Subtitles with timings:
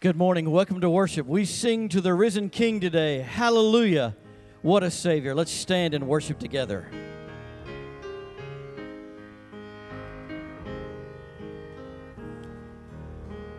[0.00, 0.50] Good morning.
[0.50, 1.26] Welcome to worship.
[1.26, 3.18] We sing to the risen King today.
[3.18, 4.16] Hallelujah.
[4.62, 5.34] What a Savior.
[5.34, 6.90] Let's stand and worship together.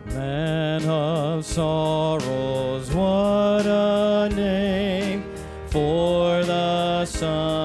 [0.06, 5.22] Man of sorrows, what a name
[5.68, 7.61] for the Son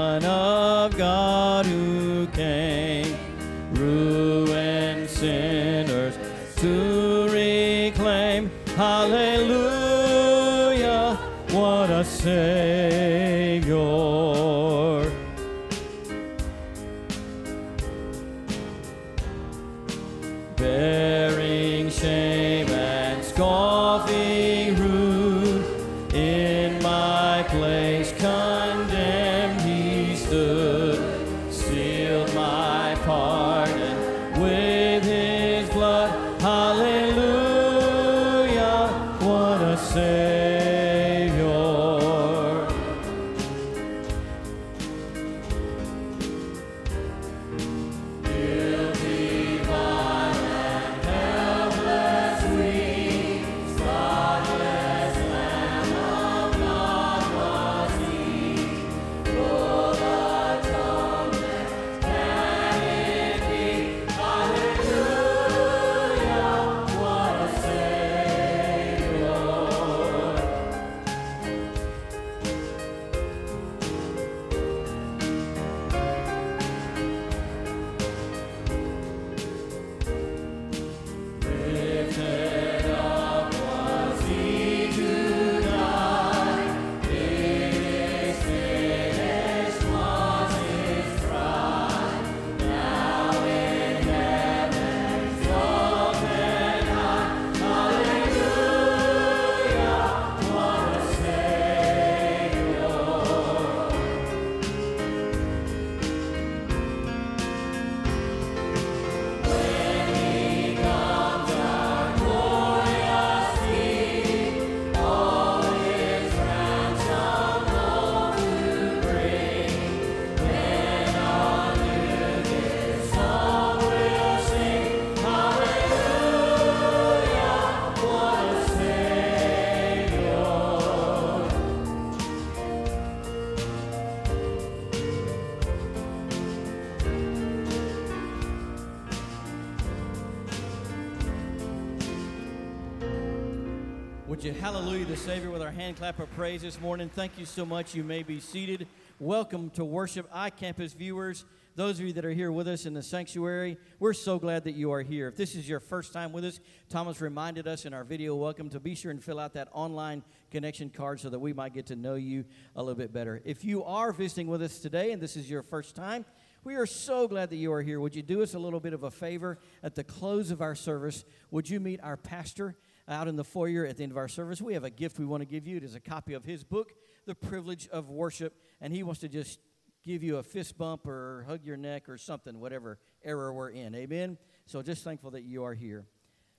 [145.18, 147.10] Savior with our hand clap of praise this morning?
[147.10, 147.94] Thank you so much.
[147.94, 148.88] You may be seated.
[149.20, 151.44] Welcome to worship iCampus viewers.
[151.76, 154.74] Those of you that are here with us in the sanctuary, we're so glad that
[154.74, 155.28] you are here.
[155.28, 156.60] If this is your first time with us,
[156.90, 160.24] Thomas reminded us in our video welcome to be sure and fill out that online
[160.52, 163.42] connection card so that we might get to know you a little bit better.
[163.44, 166.26] If you are visiting with us today and this is your first time,
[166.64, 168.00] we are so glad that you are here.
[168.00, 170.76] Would you do us a little bit of a favor at the close of our
[170.76, 171.26] service?
[171.52, 172.76] Would you meet our pastor?
[173.08, 174.62] Out in the foyer at the end of our service.
[174.62, 175.78] We have a gift we want to give you.
[175.78, 176.94] It is a copy of his book,
[177.26, 179.60] The Privilege of Worship, and he wants to just
[180.04, 183.94] give you a fist bump or hug your neck or something, whatever era we're in.
[183.96, 184.38] Amen?
[184.66, 186.06] So just thankful that you are here.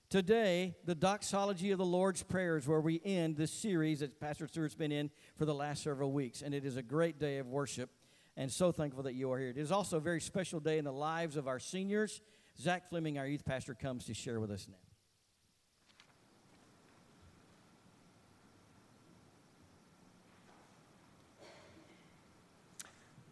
[0.09, 4.47] Today, the doxology of the Lord's Prayer is where we end this series that Pastor
[4.47, 7.45] Stewart's been in for the last several weeks, and it is a great day of
[7.45, 7.91] worship,
[8.35, 9.49] and so thankful that you are here.
[9.49, 12.21] It is also a very special day in the lives of our seniors.
[12.59, 14.88] Zach Fleming, our youth pastor, comes to share with us now.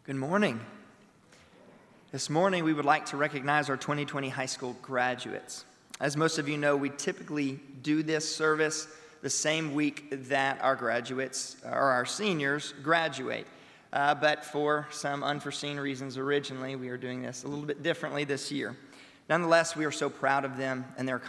[0.08, 0.58] Good morning.
[2.12, 5.66] This morning, we would like to recognize our 2020 high school graduates.
[6.00, 8.88] As most of you know, we typically do this service
[9.20, 13.46] the same week that our graduates or our seniors graduate.
[13.92, 18.24] Uh, but for some unforeseen reasons, originally, we are doing this a little bit differently
[18.24, 18.74] this year.
[19.28, 21.20] Nonetheless, we are so proud of them and their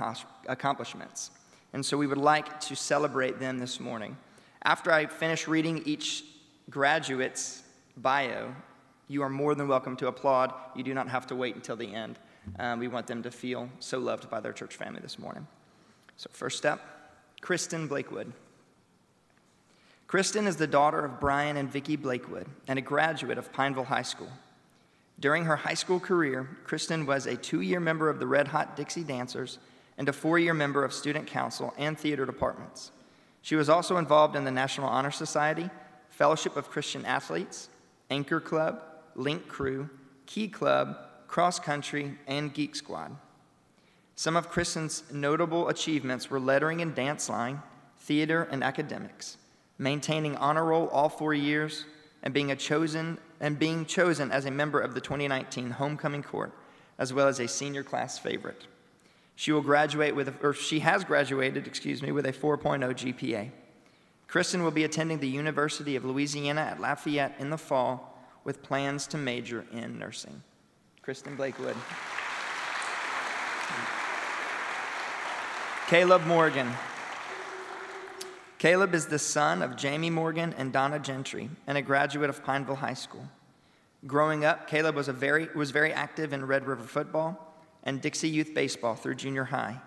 [0.48, 1.31] accomplishments.
[1.74, 4.15] And so we would like to celebrate them this morning.
[4.63, 6.24] After I finish reading each
[6.69, 7.63] graduate's
[7.98, 8.55] bio,
[9.09, 10.53] you are more than welcome to applaud.
[10.75, 12.17] You do not have to wait until the end.
[12.57, 15.45] Um, we want them to feel so loved by their church family this morning.
[16.15, 16.79] So, first step
[17.41, 18.31] Kristen Blakewood.
[20.07, 24.03] Kristen is the daughter of Brian and Vicki Blakewood and a graduate of Pineville High
[24.03, 24.31] School.
[25.19, 28.75] During her high school career, Kristen was a two year member of the Red Hot
[28.75, 29.59] Dixie Dancers
[29.97, 32.91] and a four year member of student council and theater departments.
[33.41, 35.69] She was also involved in the National Honor Society,
[36.09, 37.69] Fellowship of Christian Athletes,
[38.09, 38.81] Anchor Club,
[39.19, 39.89] Link Crew,
[40.25, 40.97] Key Club,
[41.27, 43.15] Cross Country, and Geek Squad.
[44.15, 47.61] Some of Kristen's notable achievements were lettering and dance line,
[47.99, 49.38] theater, and academics
[49.79, 51.85] maintaining honor roll all four years,
[52.21, 56.51] and being, a chosen, and being chosen as a member of the 2019 Homecoming Court,
[56.99, 58.67] as well as a senior class favorite.
[59.38, 63.51] She will graduate with, or she has graduated, excuse me, with a 4.0 GPA.
[64.27, 69.08] Kristen will be attending the University of Louisiana at Lafayette in the fall with plans
[69.08, 70.41] to major in nursing.
[71.01, 71.75] Kristen Blakewood.
[75.88, 76.72] Caleb Morgan.
[78.60, 82.75] Caleb is the son of Jamie Morgan and Donna Gentry and a graduate of Pineville
[82.75, 83.27] High School.
[84.05, 88.53] Growing up, Caleb was, very, was very active in Red River football and Dixie Youth
[88.53, 89.79] baseball through junior high.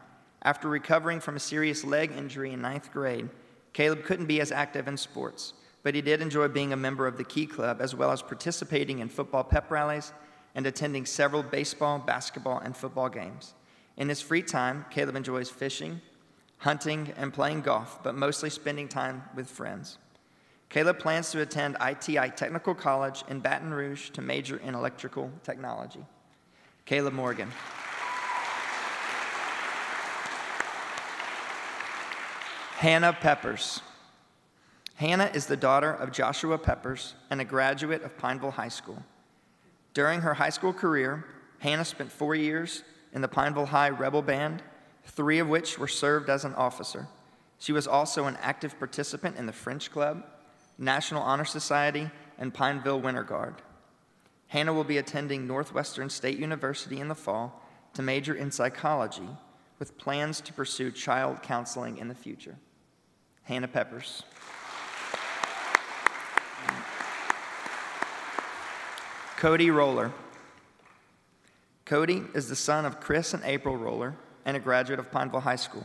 [0.43, 3.29] After recovering from a serious leg injury in ninth grade,
[3.73, 7.17] Caleb couldn't be as active in sports, but he did enjoy being a member of
[7.17, 10.12] the Key Club as well as participating in football pep rallies
[10.55, 13.55] and attending several baseball, basketball, and football games.
[13.97, 16.01] In his free time, Caleb enjoys fishing,
[16.59, 19.99] hunting, and playing golf, but mostly spending time with friends.
[20.69, 26.05] Caleb plans to attend ITI Technical College in Baton Rouge to major in electrical technology.
[26.87, 27.51] Caleb Morgan.
[32.79, 33.81] Hannah Peppers.
[35.03, 39.03] Hannah is the daughter of Joshua Peppers and a graduate of Pineville High School.
[39.95, 41.25] During her high school career,
[41.59, 44.63] Hannah spent four years in the Pineville High Rebel Band
[45.05, 47.09] three of which were served as an officer.
[47.59, 50.25] She was also an active participant in the French Club,
[50.79, 53.57] National Honor Society, and Pineville Winter Guard.
[54.47, 57.61] Hannah will be attending Northwestern State University in the fall
[57.95, 59.31] to major in psychology
[59.81, 62.55] with plans to pursue child counseling in the future.
[63.43, 64.23] Hannah Peppers.
[69.43, 70.13] Cody Roller.
[71.85, 75.57] Cody is the son of Chris and April Roller and a graduate of Pineville High
[75.57, 75.85] School.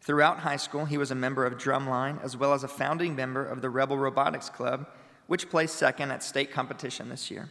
[0.00, 3.46] Throughout high school, he was a member of Drumline as well as a founding member
[3.46, 4.88] of the Rebel Robotics Club,
[5.28, 7.48] which placed second at state competition this year.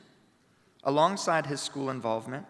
[0.83, 2.45] Alongside his school involvement,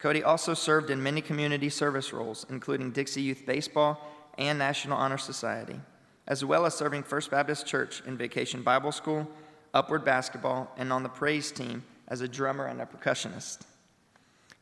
[0.00, 4.04] Cody also served in many community service roles, including Dixie Youth Baseball
[4.36, 5.78] and National Honor Society,
[6.26, 9.30] as well as serving First Baptist Church in Vacation Bible School,
[9.72, 13.60] Upward Basketball, and on the praise team as a drummer and a percussionist.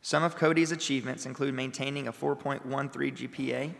[0.02, 3.74] Some of Cody's achievements include maintaining a 4.13 GPA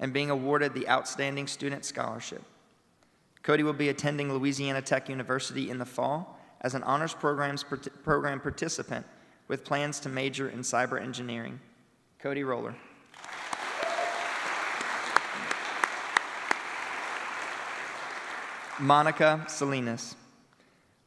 [0.00, 2.42] and being awarded the Outstanding Student Scholarship.
[3.42, 7.64] Cody will be attending Louisiana Tech University in the fall as an honors programs
[8.04, 9.04] program participant
[9.48, 11.58] with plans to major in cyber engineering.
[12.18, 12.74] Cody Roller.
[18.78, 20.16] Monica Salinas.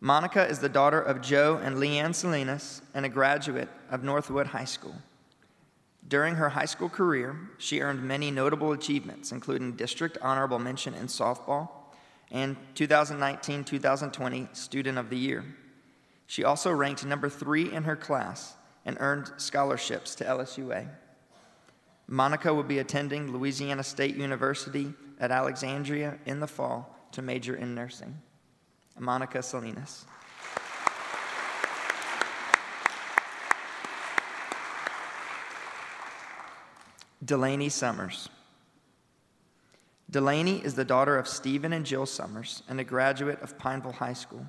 [0.06, 4.66] Monica is the daughter of Joe and Leanne Salinas and a graduate of Northwood High
[4.66, 4.94] School.
[6.08, 11.08] During her high school career, she earned many notable achievements, including District Honorable Mention in
[11.08, 11.70] softball
[12.30, 15.44] and 2019 2020 Student of the Year.
[16.28, 18.54] She also ranked number three in her class
[18.86, 20.88] and earned scholarships to LSUA.
[22.06, 27.74] Monica will be attending Louisiana State University at Alexandria in the fall to major in
[27.74, 28.22] nursing.
[29.00, 30.06] Monica Salinas.
[37.24, 38.30] Delaney Summers.
[40.10, 44.14] Delaney is the daughter of Stephen and Jill Summers and a graduate of Pineville High
[44.14, 44.46] School.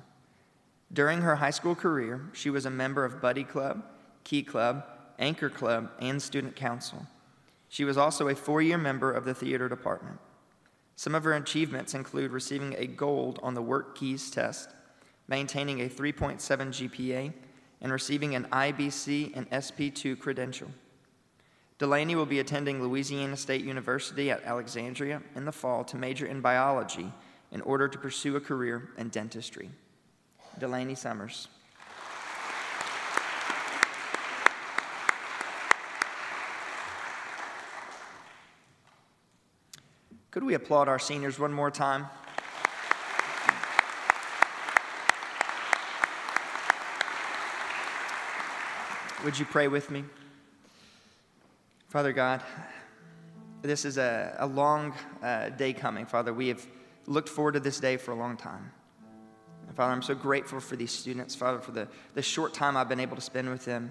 [0.93, 3.83] During her high school career, she was a member of Buddy Club,
[4.23, 4.85] Key Club,
[5.19, 7.05] Anchor Club, and Student Council.
[7.67, 10.19] She was also a four year member of the theater department.
[10.97, 14.71] Some of her achievements include receiving a gold on the Work Keys test,
[15.27, 17.31] maintaining a 3.7 GPA,
[17.81, 20.69] and receiving an IBC and SP2 credential.
[21.77, 26.41] Delaney will be attending Louisiana State University at Alexandria in the fall to major in
[26.41, 27.13] biology
[27.51, 29.69] in order to pursue a career in dentistry.
[30.57, 31.47] Delaney Summers.
[40.37, 42.05] Could we applaud our seniors one more time?
[49.23, 50.03] Would you pray with me?
[51.89, 52.43] Father God,
[53.63, 56.05] this is a, a long uh, day coming.
[56.05, 56.67] Father, we have
[57.07, 58.71] looked forward to this day for a long time.
[59.65, 62.89] And Father, I'm so grateful for these students, Father, for the, the short time I've
[62.89, 63.89] been able to spend with them.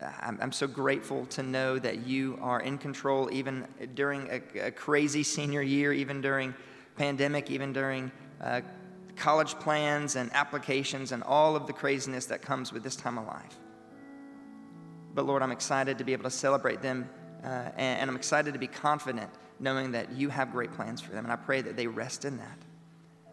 [0.00, 5.22] I'm, so grateful to know that you are in control even during a, a crazy
[5.22, 6.54] senior year, even during
[6.96, 8.60] pandemic, even during uh,
[9.16, 13.26] college plans and applications and all of the craziness that comes with this time of
[13.26, 13.58] life.
[15.14, 17.08] But Lord, I'm excited to be able to celebrate them,
[17.42, 21.10] uh, and, and I'm excited to be confident knowing that you have great plans for
[21.10, 21.24] them.
[21.24, 22.58] And I pray that they rest in that.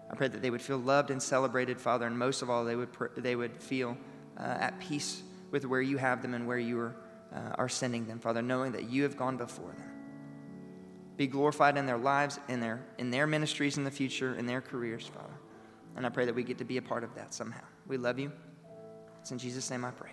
[0.10, 2.76] I pray that they would feel loved and celebrated, Father, and most of all, they
[2.76, 3.96] would, pr- they would feel
[4.40, 6.96] uh, at peace with where you have them and where you are,
[7.34, 9.92] uh, are sending them, Father, knowing that you have gone before them.
[11.18, 14.62] Be glorified in their lives, in their, in their ministries in the future, in their
[14.62, 15.34] careers, Father.
[15.96, 17.64] And I pray that we get to be a part of that somehow.
[17.88, 18.32] We love you.
[19.22, 20.12] It's in Jesus' name I pray.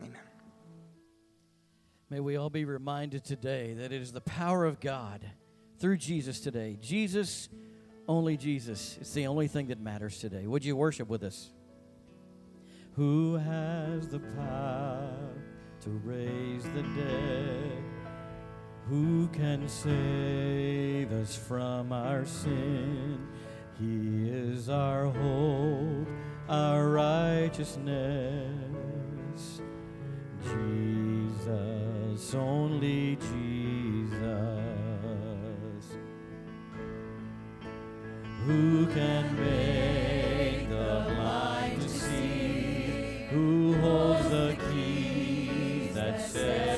[0.00, 0.20] Amen.
[2.08, 5.28] May we all be reminded today that it is the power of God
[5.78, 6.78] through Jesus today.
[6.80, 7.48] Jesus,
[8.06, 8.96] only Jesus.
[9.00, 10.46] It's the only thing that matters today.
[10.46, 11.50] Would you worship with us?
[12.96, 15.32] Who has the power
[15.80, 17.82] to raise the dead?
[18.88, 23.26] Who can save us from our sin?
[23.80, 26.06] He is our hope,
[26.48, 29.60] our righteousness.
[30.44, 34.14] Jesus, only Jesus.
[38.46, 41.13] Who can make the
[46.34, 46.73] keys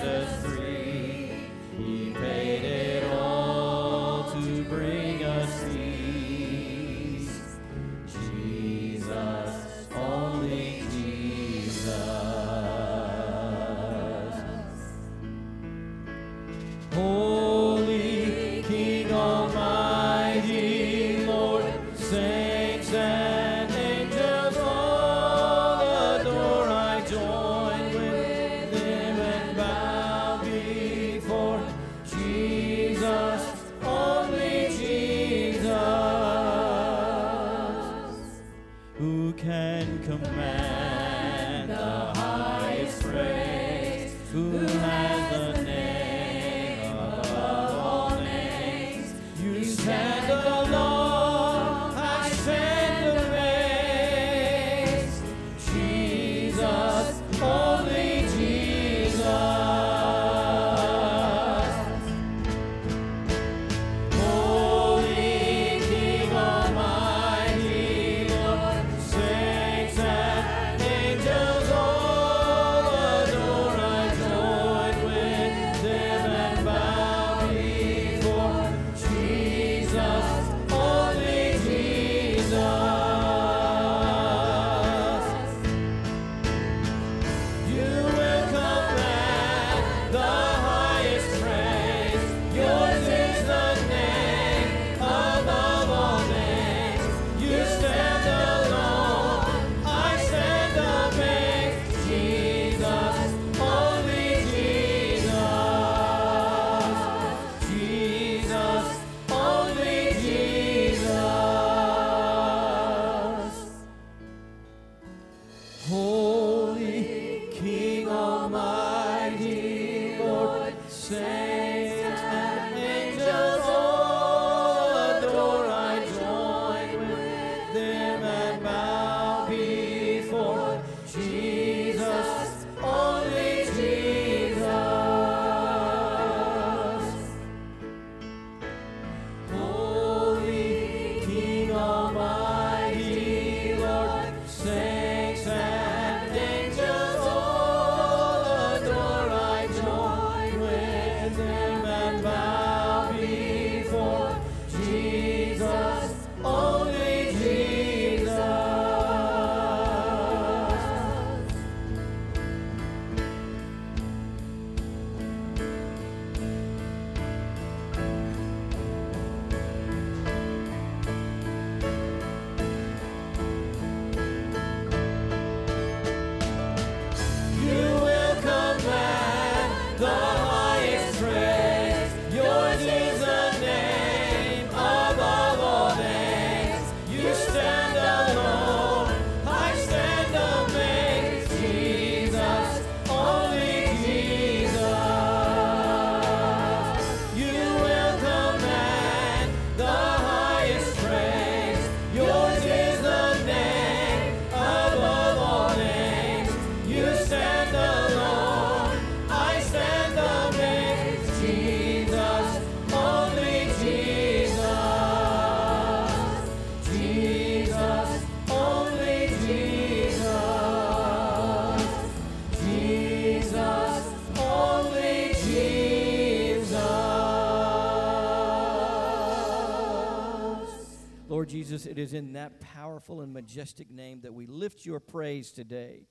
[231.77, 236.07] Jesus, it is in that powerful and majestic name that we lift your praise today.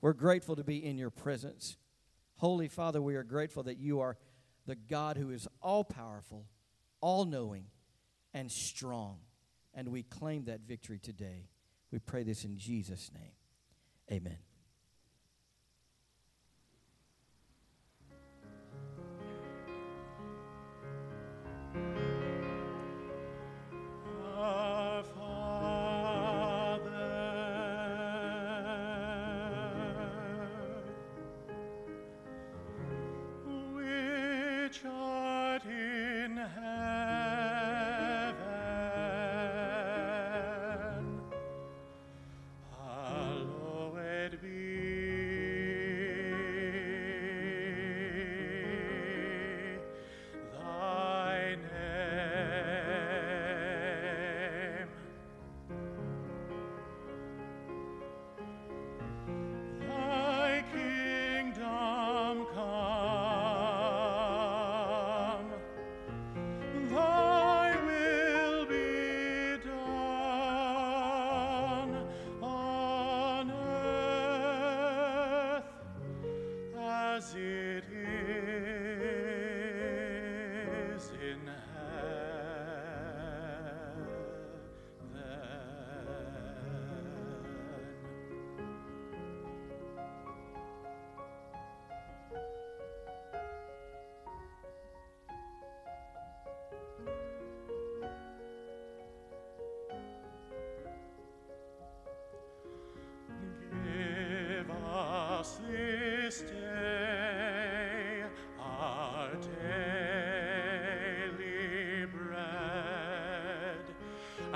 [0.00, 1.76] We're grateful to be in your presence.
[2.36, 4.16] Holy Father, we are grateful that you are
[4.66, 6.46] the God who is all powerful,
[7.02, 7.66] all knowing,
[8.32, 9.18] and strong.
[9.74, 11.50] And we claim that victory today.
[11.92, 13.32] We pray this in Jesus' name.
[14.10, 14.38] Amen.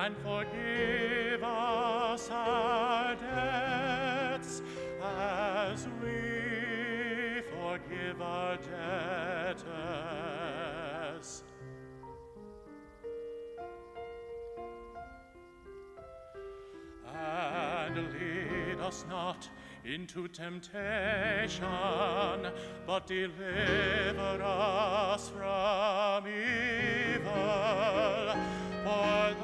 [0.05, 4.61] And forgive us our debts
[5.03, 8.59] as we forgive our
[9.55, 9.65] debtors.
[17.15, 19.49] And lead us not
[19.87, 21.65] into temptation,
[22.87, 27.25] but deliver us from evil.
[28.85, 29.35] For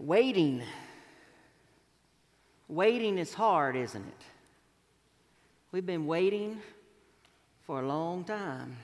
[0.00, 0.62] Waiting.
[2.68, 4.24] Waiting is hard, isn't it?
[5.72, 6.58] We've been waiting
[7.66, 8.78] for a long time.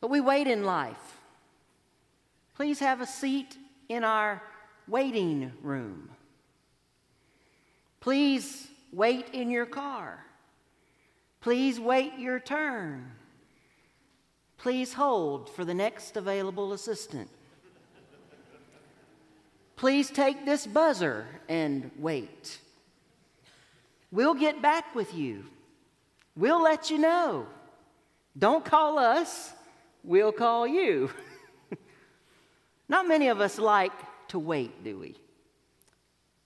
[0.00, 1.18] But we wait in life.
[2.54, 3.56] Please have a seat
[3.88, 4.40] in our
[4.86, 6.08] waiting room.
[7.98, 10.24] Please wait in your car.
[11.40, 13.10] Please wait your turn.
[14.56, 17.28] Please hold for the next available assistant.
[19.82, 22.60] Please take this buzzer and wait.
[24.12, 25.42] We'll get back with you.
[26.36, 27.48] We'll let you know.
[28.38, 29.52] Don't call us,
[30.04, 31.10] we'll call you.
[32.88, 33.90] Not many of us like
[34.28, 35.16] to wait, do we?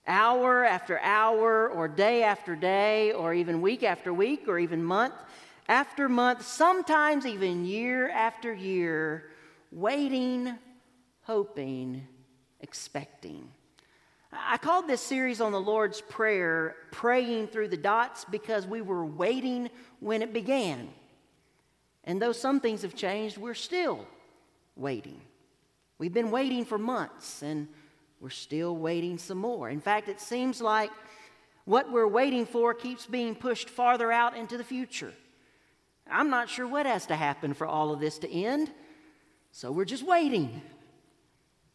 [0.07, 5.13] Hour after hour, or day after day, or even week after week, or even month
[5.69, 9.29] after month, sometimes even year after year,
[9.71, 10.57] waiting,
[11.21, 12.01] hoping,
[12.61, 13.49] expecting.
[14.31, 19.05] I called this series on the Lord's Prayer Praying Through the Dots because we were
[19.05, 20.89] waiting when it began.
[22.03, 24.05] And though some things have changed, we're still
[24.75, 25.19] waiting.
[25.97, 27.67] We've been waiting for months and
[28.19, 29.69] we're still waiting some more.
[29.69, 30.91] In fact, it seems like
[31.65, 35.13] what we're waiting for keeps being pushed farther out into the future.
[36.09, 38.71] I'm not sure what has to happen for all of this to end,
[39.51, 40.61] so we're just waiting.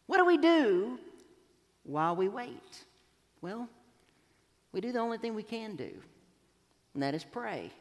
[0.07, 0.99] What do we do
[1.83, 2.83] while we wait?
[3.41, 3.69] Well,
[4.71, 5.91] we do the only thing we can do,
[6.93, 7.71] and that is pray.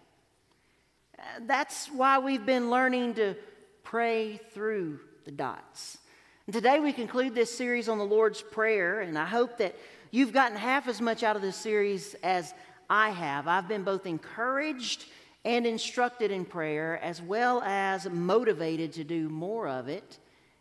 [1.19, 3.35] Uh, That's why we've been learning to
[3.83, 5.99] pray through the dots.
[6.47, 9.75] And today we conclude this series on the Lord's Prayer, and I hope that
[10.11, 12.53] you've gotten half as much out of this series as
[12.91, 13.49] I have.
[13.49, 15.07] I've been both encouraged
[15.45, 20.19] and instructed in prayer, as well as motivated to do more of it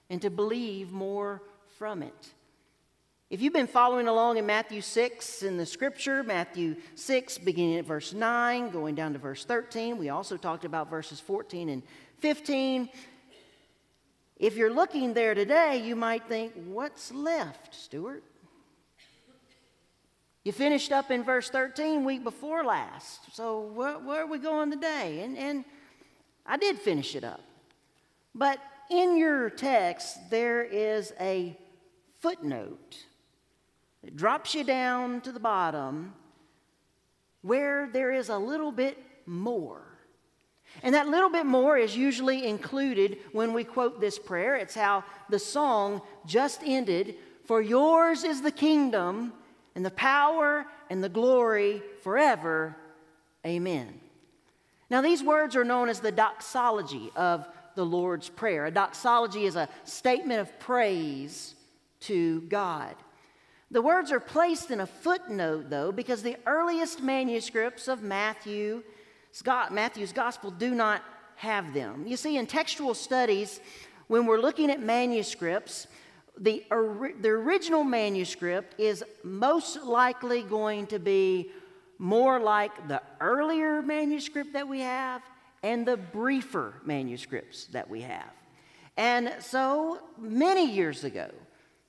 [0.10, 1.41] and to believe more
[1.82, 2.34] from it.
[3.32, 7.86] If you've been following along in Matthew 6 in the scripture, Matthew 6, beginning at
[7.86, 11.82] verse 9, going down to verse 13, we also talked about verses 14 and
[12.20, 12.88] 15.
[14.38, 18.24] If you're looking there today, you might think, what's left, Stuart?
[20.44, 23.34] You finished up in verse 13 week before last.
[23.34, 25.22] So where, where, are we going today?
[25.22, 25.65] And, and
[26.46, 27.41] I did finish it up.
[28.36, 28.60] But
[28.91, 31.58] in your text, there is a
[32.22, 33.06] footnote.
[34.04, 36.14] It drops you down to the bottom
[37.42, 39.82] where there is a little bit more.
[40.84, 44.56] And that little bit more is usually included when we quote this prayer.
[44.56, 49.34] It's how the song just ended For yours is the kingdom
[49.76, 52.78] and the power and the glory forever.
[53.46, 54.00] Amen.
[54.90, 58.68] Now, these words are known as the doxology of the Lord's Prayer.
[58.68, 61.56] A doxology is a statement of praise
[62.02, 62.96] to God.
[63.72, 68.84] The words are placed in a footnote, though, because the earliest manuscripts of Matthew,
[69.72, 71.02] Matthew's Gospel do not
[71.36, 72.06] have them.
[72.06, 73.62] You see, in textual studies,
[74.08, 75.88] when we're looking at manuscripts,
[76.38, 81.52] the, the original manuscript is most likely going to be
[81.98, 85.22] more like the earlier manuscript that we have
[85.64, 88.32] and the briefer manuscripts that we have.
[88.98, 91.30] And so many years ago,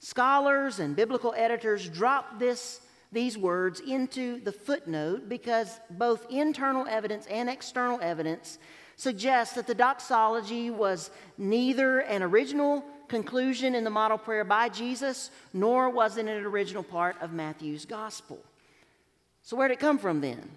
[0.02, 2.80] scholars and biblical editors drop this,
[3.12, 8.58] these words into the footnote because both internal evidence and external evidence
[8.96, 15.30] suggests that the doxology was neither an original conclusion in the model prayer by Jesus,
[15.52, 18.38] nor was it an original part of Matthew's gospel.
[19.42, 20.50] So, where did it come from then?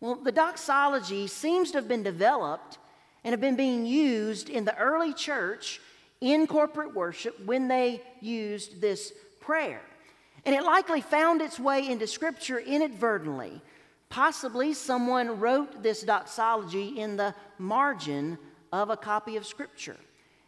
[0.00, 2.78] Well, the doxology seems to have been developed
[3.24, 5.80] and have been being used in the early church
[6.20, 9.80] in corporate worship when they used this prayer.
[10.44, 13.60] And it likely found its way into Scripture inadvertently.
[14.08, 18.38] Possibly someone wrote this doxology in the margin
[18.72, 19.96] of a copy of Scripture.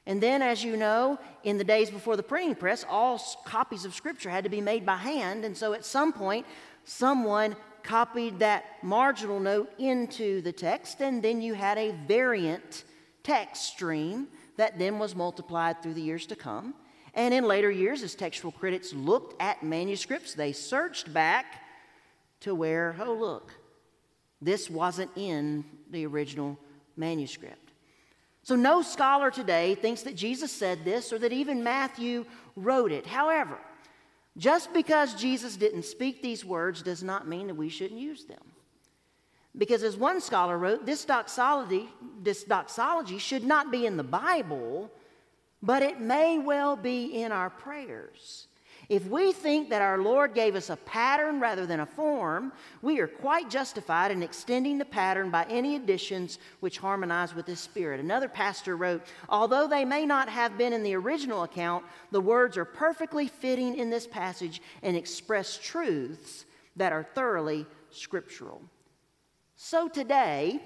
[0.07, 3.95] And then, as you know, in the days before the printing press, all copies of
[3.95, 5.45] Scripture had to be made by hand.
[5.45, 6.45] And so at some point,
[6.85, 12.85] someone copied that marginal note into the text, and then you had a variant
[13.23, 16.75] text stream that then was multiplied through the years to come.
[17.15, 21.63] And in later years, as textual critics looked at manuscripts, they searched back
[22.41, 23.53] to where, oh, look,
[24.41, 26.59] this wasn't in the original
[26.97, 27.73] manuscript.
[28.45, 32.25] So, no scholar today thinks that Jesus said this or that even Matthew
[32.57, 33.07] wrote it.
[33.07, 33.57] However,
[34.37, 38.43] just because Jesus didn't speak these words does not mean that we shouldn't use them.
[39.57, 41.89] Because, as one scholar wrote, this doxology,
[42.23, 44.91] this doxology should not be in the Bible,
[45.63, 48.49] but it may well be in our prayers.
[48.89, 52.99] If we think that our Lord gave us a pattern rather than a form, we
[53.01, 58.01] are quite justified in extending the pattern by any additions which harmonize with His Spirit.
[58.01, 62.57] Another pastor wrote Although they may not have been in the original account, the words
[62.57, 66.45] are perfectly fitting in this passage and express truths
[66.77, 68.63] that are thoroughly scriptural.
[69.65, 70.61] So today,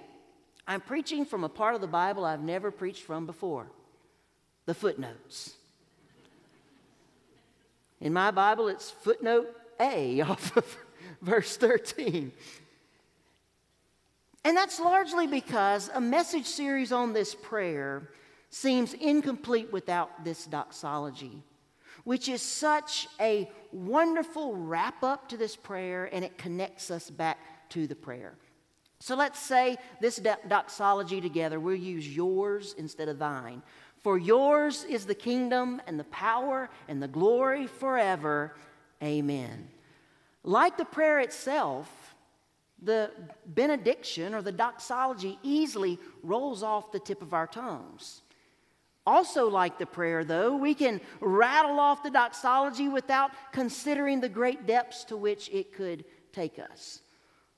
[0.66, 3.66] I'm preaching from a part of the Bible I've never preached from before
[4.64, 5.54] the footnotes.
[8.00, 10.78] In my Bible, it's footnote A off of
[11.20, 12.32] verse 13.
[14.46, 18.08] And that's largely because a message series on this prayer
[18.48, 21.42] seems incomplete without this doxology,
[22.04, 27.68] which is such a wonderful wrap up to this prayer and it connects us back
[27.68, 28.32] to the prayer.
[29.00, 31.60] So let's say this doxology together.
[31.60, 33.62] We'll use yours instead of thine.
[34.02, 38.54] For yours is the kingdom and the power and the glory forever.
[39.02, 39.68] Amen.
[40.42, 42.14] Like the prayer itself,
[42.82, 43.10] the
[43.46, 48.22] benediction or the doxology easily rolls off the tip of our tongues.
[49.06, 54.66] Also, like the prayer, though, we can rattle off the doxology without considering the great
[54.66, 57.00] depths to which it could take us.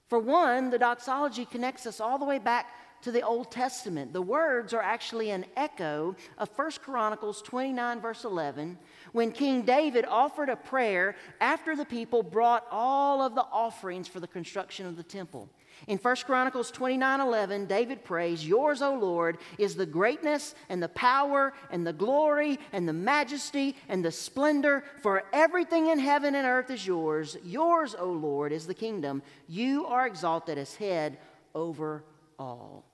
[0.09, 2.67] For one, the doxology connects us all the way back
[3.03, 4.13] to the Old Testament.
[4.13, 8.79] The words are actually an echo of 1 Chronicles 29, verse 11,
[9.13, 14.19] when King David offered a prayer after the people brought all of the offerings for
[14.19, 15.49] the construction of the temple.
[15.87, 20.89] In 1 Chronicles 29 11, David prays, Yours, O Lord, is the greatness and the
[20.89, 26.47] power and the glory and the majesty and the splendor, for everything in heaven and
[26.47, 27.37] earth is yours.
[27.45, 29.23] Yours, O Lord, is the kingdom.
[29.47, 31.19] You are exalted as head
[31.55, 32.05] over
[32.39, 32.85] all.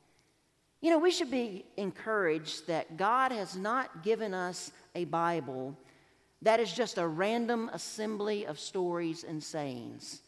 [0.81, 5.77] You know, we should be encouraged that God has not given us a Bible
[6.45, 10.21] that is just a random assembly of stories and sayings.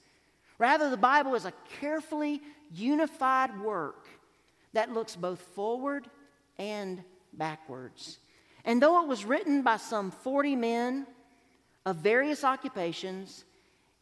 [0.58, 2.40] Rather, the Bible is a carefully
[2.72, 4.08] unified work
[4.72, 6.08] that looks both forward
[6.58, 8.18] and backwards.
[8.64, 11.06] And though it was written by some 40 men
[11.84, 13.44] of various occupations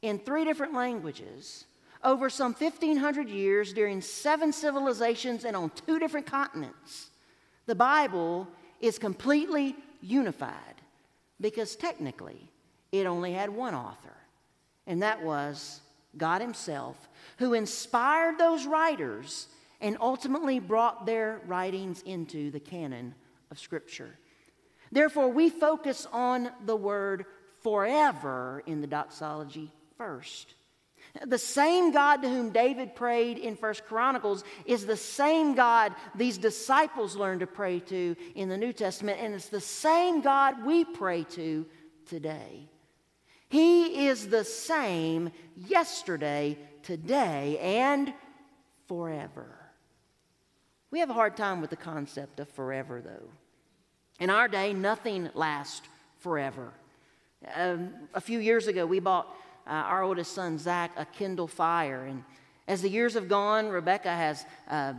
[0.02, 1.64] in three different languages,
[2.02, 7.10] over some 1,500 years during seven civilizations and on two different continents,
[7.66, 8.46] the Bible
[8.80, 10.82] is completely unified
[11.40, 12.50] because technically
[12.92, 14.16] it only had one author,
[14.86, 15.80] and that was
[16.18, 19.48] God Himself, who inspired those writers
[19.81, 23.14] and ultimately brought their writings into the canon
[23.50, 24.18] of Scripture.
[24.92, 27.27] Therefore, we focus on the word
[27.62, 30.55] forever in the doxology first.
[31.27, 36.38] The same God to whom David prayed in First Chronicles is the same God these
[36.38, 40.85] disciples learned to pray to in the New Testament, and it's the same God we
[40.85, 41.66] pray to
[42.07, 42.68] today.
[43.54, 45.30] He is the same
[45.68, 48.12] yesterday, today, and
[48.88, 49.46] forever.
[50.90, 53.30] We have a hard time with the concept of forever, though.
[54.18, 55.86] In our day, nothing lasts
[56.18, 56.72] forever.
[57.54, 59.28] Um, a few years ago, we bought
[59.68, 62.06] uh, our oldest son, Zach, a Kindle Fire.
[62.06, 62.24] And
[62.66, 64.94] as the years have gone, Rebecca has uh,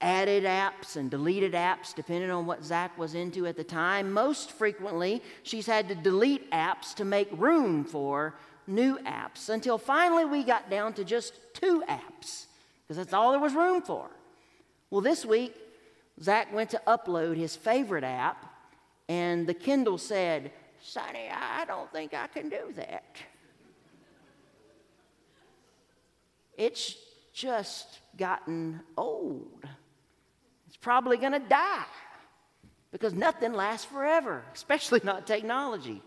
[0.00, 4.12] added apps and deleted apps depending on what Zach was into at the time.
[4.12, 8.34] Most frequently, she's had to delete apps to make room for
[8.66, 12.46] new apps until finally we got down to just two apps
[12.82, 14.08] because that's all there was room for.
[14.90, 15.54] Well, this week,
[16.22, 18.44] Zach went to upload his favorite app,
[19.08, 23.16] and the Kindle said, Sonny, I don't think I can do that.
[26.56, 26.96] It's
[27.32, 29.64] just gotten old.
[30.80, 31.84] Probably going to die
[32.92, 36.02] because nothing lasts forever, especially not technology.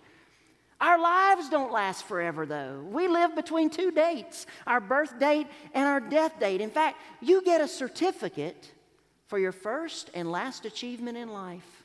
[0.79, 2.83] Our lives don't last forever, though.
[2.89, 6.59] We live between two dates our birth date and our death date.
[6.59, 8.71] In fact, you get a certificate
[9.27, 11.83] for your first and last achievement in life.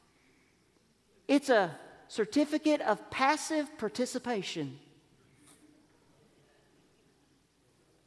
[1.29, 1.77] It's a
[2.09, 4.79] certificate of passive participation.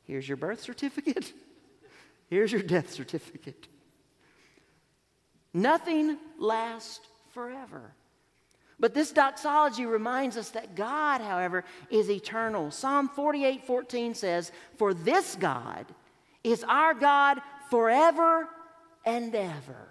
[0.05, 1.33] Here's your birth certificate.
[2.29, 3.67] Here's your death certificate.
[5.53, 6.99] Nothing lasts
[7.33, 7.93] forever.
[8.79, 12.71] But this doxology reminds us that God, however, is eternal.
[12.71, 15.85] Psalm 48 14 says, For this God
[16.43, 18.47] is our God forever
[19.05, 19.87] and ever.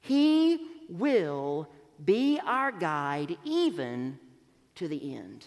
[0.00, 1.68] He will
[2.04, 4.18] be our guide even
[4.74, 5.46] to the end.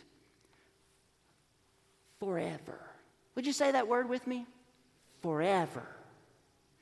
[2.20, 2.80] Forever.
[3.36, 4.46] Would you say that word with me?
[5.22, 5.97] Forever.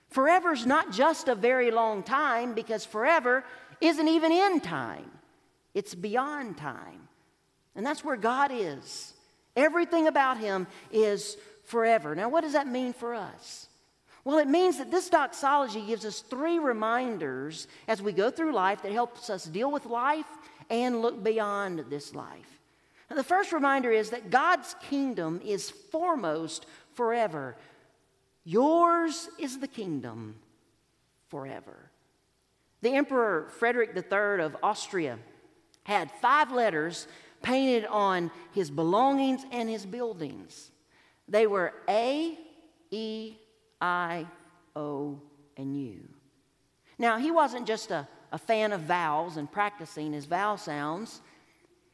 [0.10, 3.44] Forever is not just a very long time because forever
[3.82, 5.12] isn't even in time,
[5.74, 7.08] it's beyond time.
[7.76, 9.14] And that's where God is.
[9.56, 12.16] Everything about Him is forever.
[12.16, 13.68] Now, what does that mean for us?
[14.24, 18.82] Well, it means that this doxology gives us three reminders as we go through life
[18.82, 20.26] that helps us deal with life
[20.70, 22.60] and look beyond this life.
[23.10, 26.66] Now, the first reminder is that God's kingdom is foremost
[26.96, 27.56] forever.
[28.46, 30.36] Yours is the kingdom
[31.30, 31.92] forever.
[32.82, 35.18] The Emperor Frederick III of Austria
[35.84, 37.08] had five letters
[37.42, 40.70] painted on his belongings and his buildings.
[41.28, 42.38] They were A,
[42.92, 43.36] E,
[43.82, 44.28] I,
[44.76, 45.20] O,
[45.58, 46.08] and U.
[47.00, 51.22] Now, he wasn't just a, a fan of vowels and practicing his vowel sounds.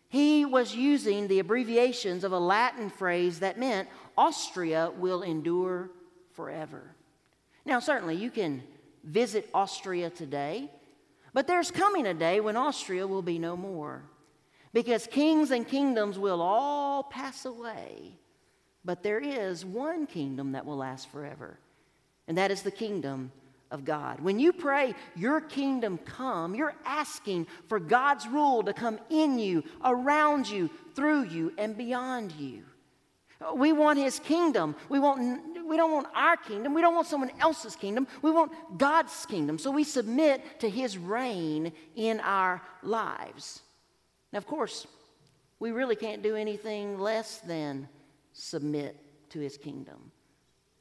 [0.09, 3.87] He was using the abbreviations of a Latin phrase that meant
[4.17, 5.89] Austria will endure
[6.41, 6.82] forever.
[7.67, 8.63] Now, certainly, you can
[9.04, 10.71] visit Austria today,
[11.36, 14.01] but there's coming a day when Austria will be no more.
[14.73, 18.17] Because kings and kingdoms will all pass away,
[18.84, 21.60] but there is one kingdom that will last forever,
[22.27, 23.32] and that is the kingdom
[23.69, 24.19] of God.
[24.19, 29.63] When you pray, Your kingdom come, you're asking for God's rule to come in you,
[29.86, 32.63] around you, through you, and beyond you.
[33.56, 34.75] We want His kingdom.
[34.89, 36.73] We, want, we don't want our kingdom.
[36.73, 38.08] We don't want someone else's kingdom.
[38.21, 39.58] We want God's kingdom.
[39.58, 43.62] So we submit to His reign in our lives.
[44.32, 44.88] Now, of course,
[45.60, 47.87] we really can't do anything less than
[48.33, 48.96] submit
[49.29, 50.12] to His kingdom.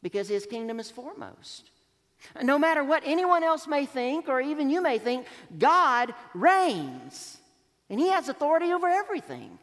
[0.02, 1.70] because his kingdom is foremost.
[2.42, 5.26] No matter what anyone else may think, or even you may think,
[5.58, 7.38] God reigns,
[7.88, 9.58] and he has authority over everything.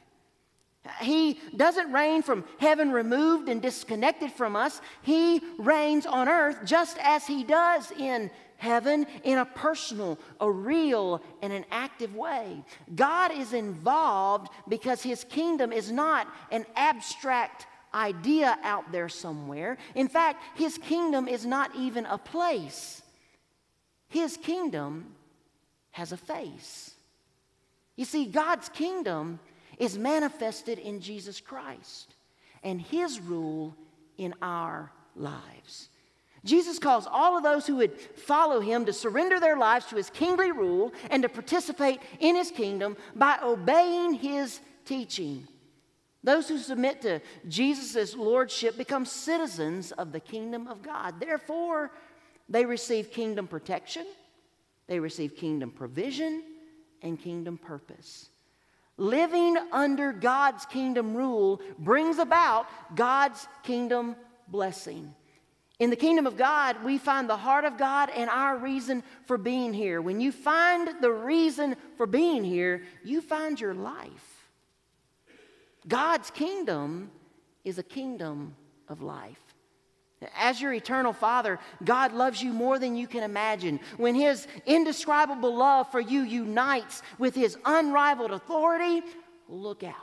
[1.01, 4.81] He doesn't reign from heaven removed and disconnected from us.
[5.01, 11.21] He reigns on earth just as He does in heaven in a personal, a real,
[11.41, 12.63] and an active way.
[12.95, 19.77] God is involved because His kingdom is not an abstract idea out there somewhere.
[19.95, 23.01] In fact, His kingdom is not even a place,
[24.09, 25.15] His kingdom
[25.91, 26.91] has a face.
[27.95, 29.39] You see, God's kingdom
[29.77, 32.15] is manifested in Jesus Christ
[32.63, 33.75] and his rule
[34.17, 35.89] in our lives.
[36.43, 40.09] Jesus calls all of those who would follow him to surrender their lives to his
[40.09, 45.47] kingly rule and to participate in his kingdom by obeying his teaching.
[46.23, 51.19] Those who submit to Jesus' lordship become citizens of the kingdom of God.
[51.19, 51.91] Therefore,
[52.49, 54.05] they receive kingdom protection,
[54.87, 56.43] they receive kingdom provision,
[57.01, 58.29] and kingdom purpose.
[58.97, 64.15] Living under God's kingdom rule brings about God's kingdom
[64.47, 65.13] blessing.
[65.79, 69.37] In the kingdom of God, we find the heart of God and our reason for
[69.37, 70.01] being here.
[70.01, 74.47] When you find the reason for being here, you find your life.
[75.87, 77.11] God's kingdom
[77.63, 78.55] is a kingdom
[78.87, 79.46] of life.
[80.35, 83.79] As your eternal Father, God loves you more than you can imagine.
[83.97, 89.03] When His indescribable love for you unites with His unrivaled authority,
[89.47, 89.93] look out.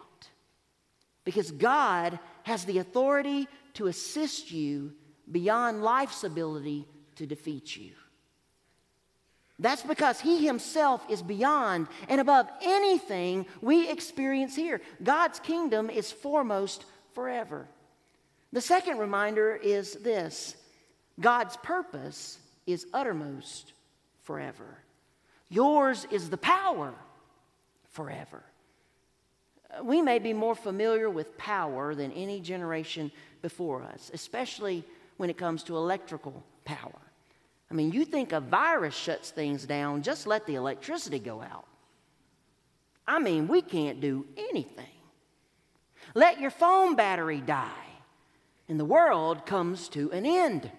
[1.24, 4.92] Because God has the authority to assist you
[5.30, 6.86] beyond life's ability
[7.16, 7.92] to defeat you.
[9.58, 14.80] That's because He Himself is beyond and above anything we experience here.
[15.02, 16.84] God's kingdom is foremost
[17.14, 17.68] forever.
[18.54, 20.54] The second reminder is this
[21.20, 22.38] God's purpose
[22.68, 23.72] is uttermost
[24.22, 24.78] forever.
[25.48, 26.94] Yours is the power
[27.90, 28.44] forever.
[29.76, 33.10] Uh, we may be more familiar with power than any generation
[33.42, 34.84] before us, especially
[35.16, 37.00] when it comes to electrical power.
[37.72, 41.66] I mean, you think a virus shuts things down, just let the electricity go out.
[43.04, 44.86] I mean, we can't do anything.
[46.14, 47.83] Let your phone battery die
[48.68, 50.70] and the world comes to an end.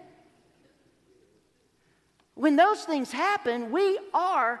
[2.34, 4.60] When those things happen, we are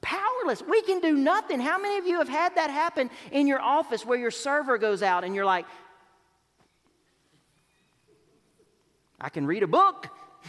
[0.00, 0.62] powerless.
[0.62, 1.60] We can do nothing.
[1.60, 5.02] How many of you have had that happen in your office where your server goes
[5.02, 5.66] out and you're like,
[9.20, 10.08] I can read a book?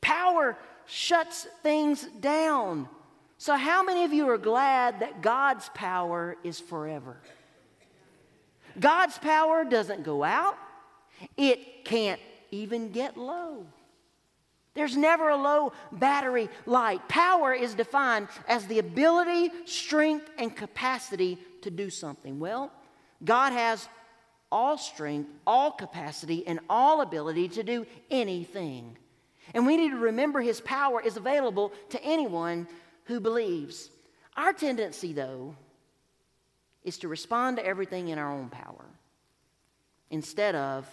[0.00, 0.56] Power
[0.86, 2.88] shuts things down.
[3.36, 7.20] So, how many of you are glad that God's power is forever?
[8.78, 10.56] God's power doesn't go out,
[11.36, 12.20] it can't
[12.50, 13.66] even get low.
[14.74, 17.08] There's never a low battery light.
[17.08, 22.38] Power is defined as the ability, strength, and capacity to do something.
[22.38, 22.70] Well,
[23.24, 23.88] God has
[24.52, 28.96] all strength, all capacity, and all ability to do anything.
[29.52, 32.68] And we need to remember His power is available to anyone
[33.04, 33.90] who believes.
[34.36, 35.56] Our tendency, though,
[36.88, 38.84] is to respond to everything in our own power
[40.10, 40.88] instead of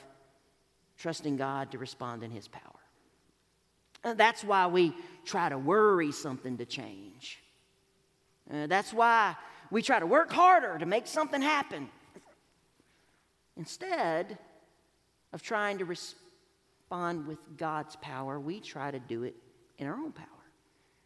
[0.98, 2.62] trusting God to respond in His power.
[4.04, 4.94] Uh, that's why we
[5.26, 7.42] try to worry something to change.
[8.54, 9.36] Uh, that's why
[9.72, 11.90] we try to work harder to make something happen
[13.58, 14.38] instead
[15.34, 19.36] of trying to respond with God's power, we try to do it
[19.78, 20.28] in our own power.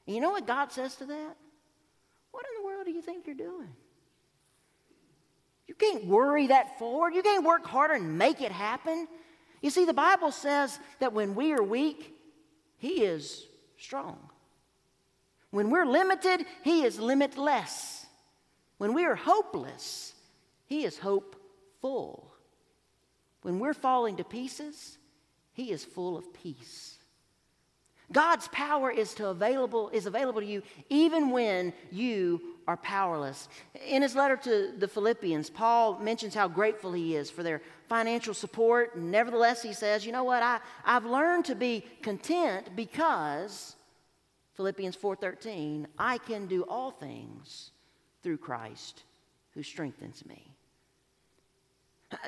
[0.07, 1.35] And you know what God says to that?
[2.31, 3.69] What in the world do you think you're doing?
[5.69, 7.13] You can't worry that forward.
[7.13, 9.07] You can't work harder and make it happen.
[9.61, 12.15] You see, the Bible says that when we are weak,
[12.79, 13.45] He is
[13.77, 14.17] strong.
[15.51, 18.07] When we're limited, He is limitless.
[18.79, 20.15] When we are hopeless,
[20.65, 22.33] He is hopeful.
[23.43, 24.97] When we're falling to pieces,
[25.53, 26.97] He is full of peace.
[28.11, 33.49] God's power is, to available, is available to you even when you are powerless.
[33.87, 38.33] In his letter to the Philippians, Paul mentions how grateful he is for their financial
[38.33, 38.97] support.
[38.97, 40.43] Nevertheless, he says, You know what?
[40.43, 43.75] I, I've learned to be content because,
[44.55, 47.71] Philippians 4:13, I can do all things
[48.21, 49.03] through Christ
[49.53, 50.53] who strengthens me.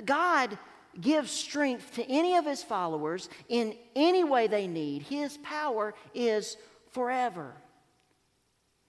[0.05, 0.57] God
[0.99, 5.03] gives strength to any of his followers in any way they need.
[5.03, 6.57] His power is
[6.91, 7.53] forever.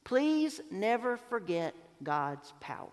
[0.05, 2.89] Please never forget God's power.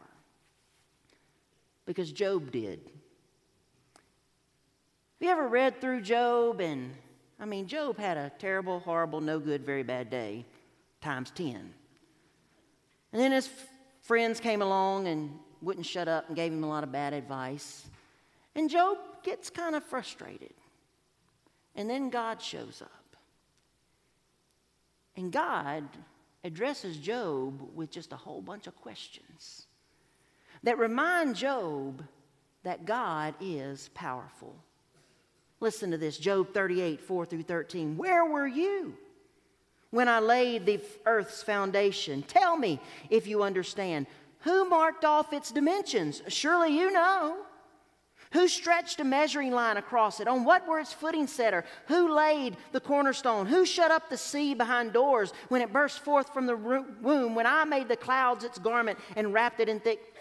[1.86, 2.80] Because Job did.
[5.20, 6.62] Have you ever read through Job?
[6.62, 6.94] And
[7.40, 10.46] I mean, Job had a terrible, horrible, no good, very bad day,
[11.02, 11.74] times 10.
[13.12, 13.68] And then his f-
[14.02, 17.86] friends came along and wouldn't shut up and gave him a lot of bad advice.
[18.56, 20.54] And Job gets kind of frustrated.
[21.76, 23.16] And then God shows up.
[25.16, 25.84] And God
[26.44, 29.68] addresses Job with just a whole bunch of questions
[30.64, 32.04] that remind Job
[32.64, 34.56] that God is powerful.
[35.60, 37.98] Listen to this Job 38, 4 through 13.
[37.98, 38.96] Where were you
[39.92, 42.24] when I laid the earth's foundation?
[42.24, 42.80] Tell me
[43.10, 44.08] if you understand.
[44.44, 46.22] Who marked off its dimensions?
[46.30, 47.38] Surely you know.
[48.32, 50.28] Who stretched a measuring line across it?
[50.28, 51.66] On what were its footing setter?
[51.88, 53.48] Who laid the cornerstone?
[53.48, 57.34] Who shut up the sea behind doors when it burst forth from the womb?
[57.34, 60.14] When I made the clouds its garment and wrapped it in thick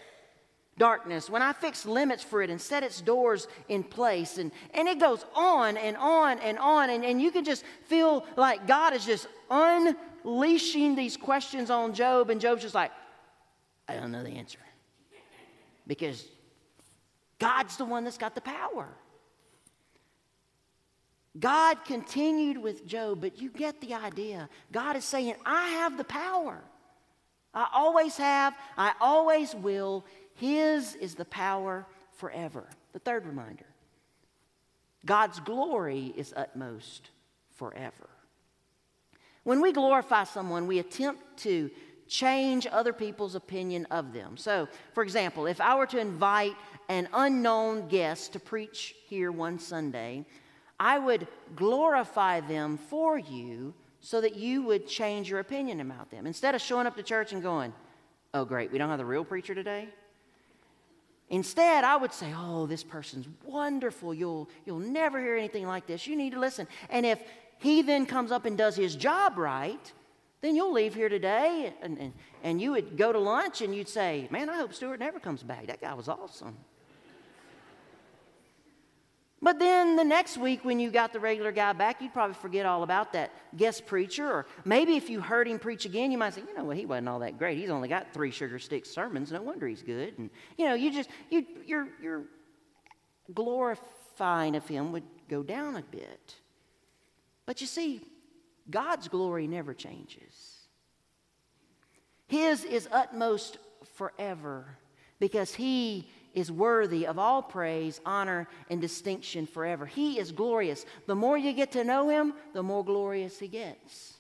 [0.79, 1.29] darkness?
[1.29, 4.39] When I fixed limits for it and set its doors in place?
[4.39, 6.89] And, and it goes on and on and on.
[6.89, 12.31] And, and you can just feel like God is just unleashing these questions on Job.
[12.31, 12.93] And Job's just like,
[13.87, 14.61] I don't know the answer.
[15.87, 16.25] Because
[17.39, 18.89] God's the one that's got the power.
[21.39, 24.49] God continued with Job, but you get the idea.
[24.73, 26.61] God is saying, I have the power.
[27.55, 30.05] I always have, I always will.
[30.35, 32.65] His is the power forever.
[32.93, 33.67] The third reminder
[35.05, 37.11] God's glory is utmost
[37.57, 38.09] forever.
[39.45, 41.71] When we glorify someone, we attempt to
[42.09, 44.37] change other people's opinion of them.
[44.37, 46.57] So, for example, if I were to invite
[46.89, 50.25] an unknown guest to preach here one Sunday,
[50.81, 56.27] I would glorify them for you so that you would change your opinion about them.
[56.27, 57.73] Instead of showing up to church and going,
[58.33, 59.89] oh, great, we don't have the real preacher today.
[61.31, 64.15] Instead, I would say, oh, this person's wonderful.
[64.15, 66.07] You'll, you'll never hear anything like this.
[66.07, 66.67] You need to listen.
[66.89, 67.21] And if
[67.59, 69.93] he then comes up and does his job right,
[70.41, 72.13] then you'll leave here today and, and,
[72.43, 75.43] and you would go to lunch and you'd say, Man, I hope Stuart never comes
[75.43, 75.67] back.
[75.67, 76.57] That guy was awesome.
[79.41, 82.67] But then the next week, when you got the regular guy back, you'd probably forget
[82.67, 84.27] all about that guest preacher.
[84.27, 86.87] Or maybe if you heard him preach again, you might say, you know what, he
[86.87, 87.57] wasn't all that great.
[87.57, 89.31] He's only got three sugar stick sermons.
[89.31, 90.19] No wonder he's good.
[90.19, 92.25] And, you know, you just, you, your, your
[93.33, 96.35] glorifying of him would go down a bit.
[97.47, 98.01] But you see,
[98.71, 100.59] God's glory never changes.
[102.27, 103.59] His is utmost
[103.95, 104.67] forever
[105.19, 109.87] because He is worthy of all praise, honor, and distinction forever.
[109.87, 110.85] He is glorious.
[111.07, 114.15] The more you get to know Him, the more glorious He gets.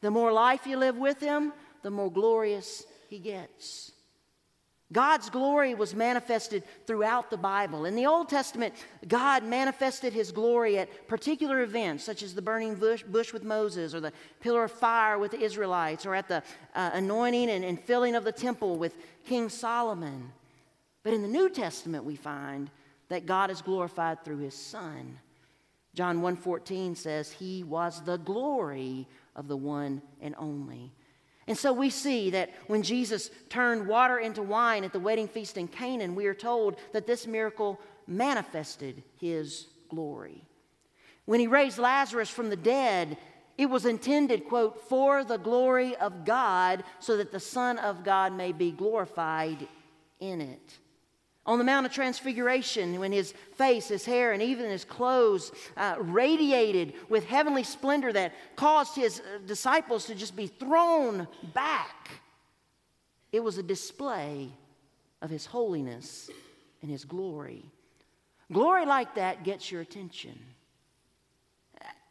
[0.00, 1.52] The more life you live with Him,
[1.82, 3.92] the more glorious He gets.
[4.92, 7.84] God's glory was manifested throughout the Bible.
[7.86, 8.74] In the Old Testament,
[9.08, 13.94] God manifested his glory at particular events, such as the burning bush, bush with Moses,
[13.94, 16.42] or the pillar of fire with the Israelites, or at the
[16.74, 20.32] uh, anointing and, and filling of the temple with King Solomon.
[21.02, 22.70] But in the New Testament, we find
[23.08, 25.18] that God is glorified through his Son.
[25.94, 30.92] John 1:14 says, He was the glory of the one and only.
[31.46, 35.58] And so we see that when Jesus turned water into wine at the wedding feast
[35.58, 40.42] in Canaan, we are told that this miracle manifested his glory.
[41.26, 43.16] When he raised Lazarus from the dead,
[43.56, 48.32] it was intended, quote, for the glory of God, so that the Son of God
[48.32, 49.68] may be glorified
[50.20, 50.78] in it.
[51.46, 55.96] On the Mount of Transfiguration, when his face, his hair, and even his clothes uh,
[55.98, 62.10] radiated with heavenly splendor that caused his uh, disciples to just be thrown back,
[63.30, 64.50] it was a display
[65.20, 66.30] of his holiness
[66.80, 67.64] and his glory.
[68.52, 70.38] Glory like that gets your attention.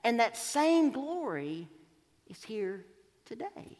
[0.03, 1.67] And that same glory
[2.27, 2.85] is here
[3.25, 3.77] today.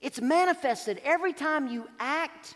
[0.00, 2.54] It's manifested every time you act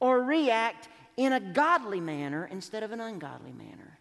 [0.00, 3.98] or react in a godly manner instead of an ungodly manner.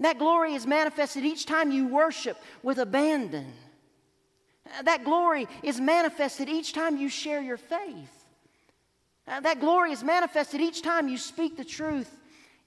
[0.00, 3.52] That glory is manifested each time you worship with abandon.
[4.84, 8.26] That glory is manifested each time you share your faith.
[9.26, 12.10] That glory is manifested each time you speak the truth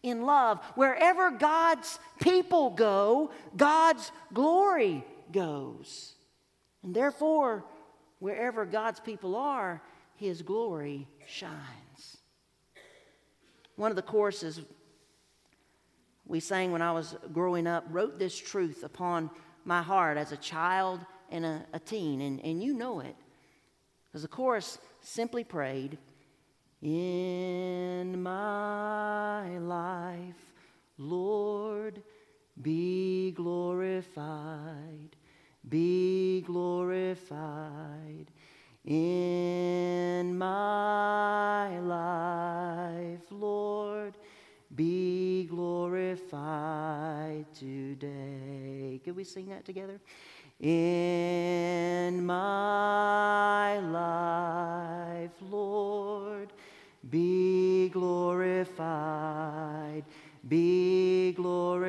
[0.03, 0.59] in love.
[0.75, 6.13] Wherever God's people go, God's glory goes.
[6.83, 7.63] And therefore,
[8.19, 9.81] wherever God's people are,
[10.15, 11.80] His glory shines.
[13.81, 14.61] One of the choruses
[16.27, 19.31] we sang when I was growing up wrote this truth upon
[19.65, 20.99] my heart as a child
[21.31, 23.15] and a, a teen, and, and you know it.
[24.05, 25.97] Because the chorus simply prayed,
[26.83, 30.53] In my life,
[30.99, 32.03] Lord,
[32.61, 35.15] be glorified,
[35.67, 38.27] be glorified
[38.85, 42.40] in my life,
[46.31, 49.01] glorified today.
[49.03, 49.99] Could we sing that together?
[50.59, 56.53] In my life, Lord,
[57.09, 58.45] be glorified,
[60.47, 61.81] be glorified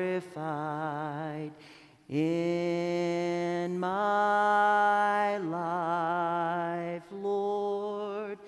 [2.09, 8.39] in my life, Lord,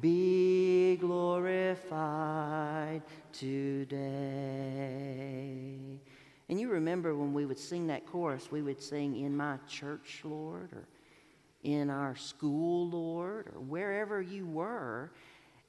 [0.00, 1.42] be glorified
[3.32, 5.05] today.
[6.48, 10.20] And you remember when we would sing that chorus, we would sing, In my church,
[10.24, 10.86] Lord, or
[11.62, 15.10] in our school, Lord, or wherever you were.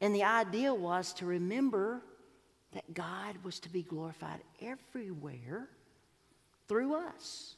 [0.02, 2.02] And the idea was to remember
[2.74, 5.68] that God was to be glorified everywhere
[6.68, 7.56] through us.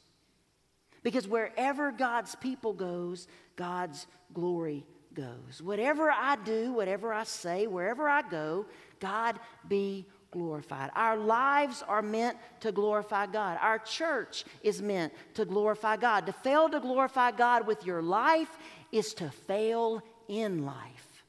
[1.02, 5.60] Because wherever God's people goes, God's glory goes.
[5.62, 8.66] Whatever I do, whatever I say, wherever I go,
[9.00, 10.90] God be glorified.
[10.94, 13.58] Our lives are meant to glorify God.
[13.60, 16.26] Our church is meant to glorify God.
[16.26, 18.50] To fail to glorify God with your life
[18.92, 21.24] is to fail in life.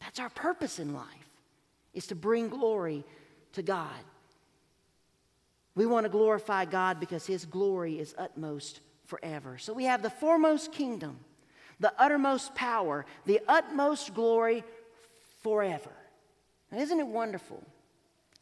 [0.00, 1.06] That's our purpose in life,
[1.94, 3.04] is to bring glory
[3.52, 3.90] to God.
[5.74, 9.58] We want to glorify God because His glory is utmost forever.
[9.58, 11.18] So we have the foremost kingdom,
[11.80, 14.64] the uttermost power, the utmost glory
[15.42, 15.92] forever.
[16.72, 17.62] Now, isn't it wonderful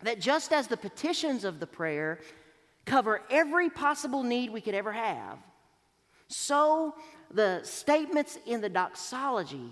[0.02, 2.20] that just as the petitions of the prayer
[2.84, 5.38] cover every possible need we could ever have,
[6.28, 6.94] so
[7.30, 9.70] the statements in the doxology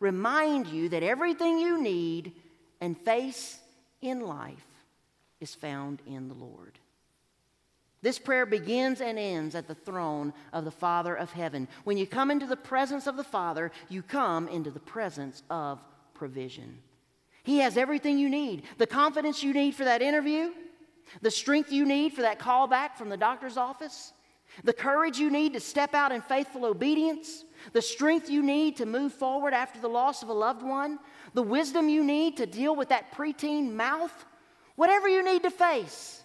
[0.00, 2.32] remind you that everything you need
[2.80, 3.58] and face
[4.00, 4.66] in life
[5.40, 6.78] is found in the Lord.
[8.00, 11.66] This prayer begins and ends at the throne of the Father of heaven.
[11.82, 15.80] When you come into the presence of the Father, you come into the presence of
[16.14, 16.78] provision.
[17.42, 20.50] He has everything you need the confidence you need for that interview,
[21.22, 24.12] the strength you need for that call back from the doctor's office,
[24.64, 28.86] the courage you need to step out in faithful obedience, the strength you need to
[28.86, 30.98] move forward after the loss of a loved one,
[31.34, 34.26] the wisdom you need to deal with that preteen mouth,
[34.76, 36.22] whatever you need to face.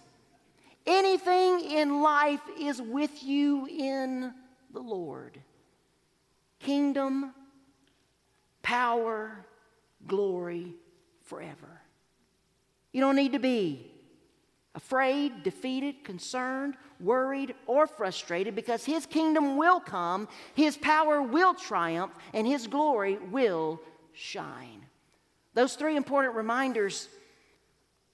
[0.86, 4.34] Anything in life is with you in
[4.72, 5.40] the Lord.
[6.58, 7.32] Kingdom,
[8.62, 9.46] power,
[10.06, 10.74] glory
[11.24, 11.80] forever.
[12.92, 13.90] You don't need to be
[14.74, 22.12] afraid, defeated, concerned, worried, or frustrated because His kingdom will come, His power will triumph,
[22.32, 23.80] and His glory will
[24.12, 24.84] shine.
[25.54, 27.08] Those three important reminders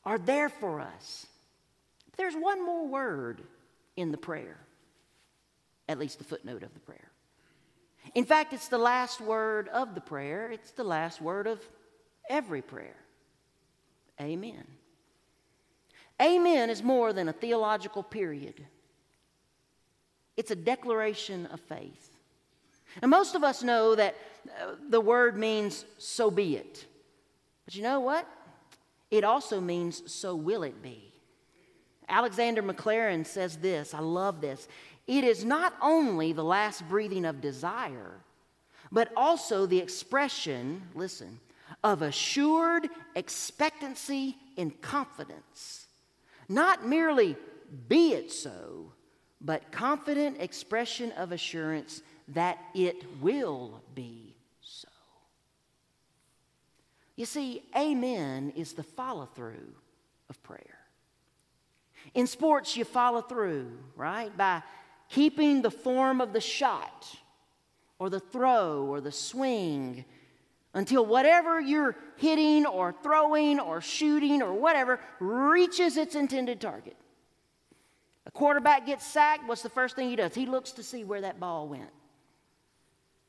[0.04, 1.26] are there for us.
[2.16, 3.42] There's one more word
[3.96, 4.58] in the prayer,
[5.88, 7.10] at least the footnote of the prayer.
[8.14, 11.60] In fact, it's the last word of the prayer, it's the last word of
[12.28, 12.96] every prayer.
[14.20, 14.64] Amen.
[16.20, 18.66] Amen is more than a theological period,
[20.36, 22.06] it's a declaration of faith.
[23.02, 24.16] And most of us know that
[24.48, 26.84] uh, the word means so be it.
[27.64, 28.26] But you know what?
[29.10, 31.12] It also means so will it be.
[32.08, 34.66] Alexander Maclaren says this I love this.
[35.06, 38.14] It is not only the last breathing of desire,
[38.92, 41.38] but also the expression, listen,
[41.82, 45.86] of assured expectancy and confidence.
[46.48, 47.36] Not merely
[47.88, 48.92] be it so,
[49.40, 54.88] but confident expression of assurance that it will be so.
[57.16, 59.74] You see, amen is the follow through
[60.28, 60.78] of prayer.
[62.14, 64.34] In sports, you follow through, right?
[64.36, 64.62] By
[65.08, 67.06] keeping the form of the shot
[67.98, 70.04] or the throw or the swing
[70.74, 76.96] until whatever you're hitting or throwing or shooting or whatever reaches its intended target.
[78.26, 80.34] A quarterback gets sacked, what's the first thing he does?
[80.34, 81.90] He looks to see where that ball went.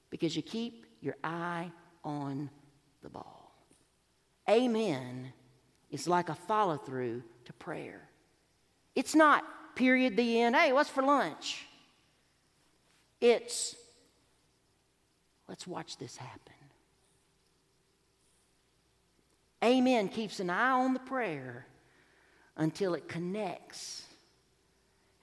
[0.09, 1.71] Because you keep your eye
[2.03, 2.49] on
[3.01, 3.55] the ball.
[4.49, 5.31] Amen
[5.89, 8.01] is like a follow through to prayer.
[8.95, 9.43] It's not
[9.75, 10.55] period, the end.
[10.55, 11.65] Hey, what's for lunch?
[13.19, 13.75] It's
[15.47, 16.60] let's watch this happen.
[19.63, 21.67] Amen keeps an eye on the prayer
[22.57, 24.03] until it connects.